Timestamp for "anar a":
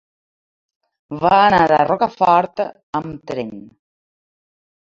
1.41-1.83